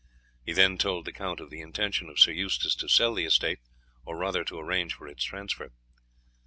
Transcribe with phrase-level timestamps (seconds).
[0.43, 3.59] He then told the count of the intention of Sir Eustace to sell the estate,
[4.03, 5.69] or rather to arrange for its transfer.